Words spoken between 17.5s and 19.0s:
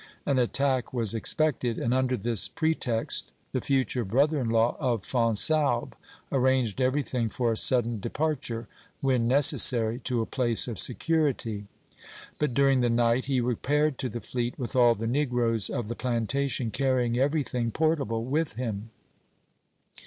portable with him.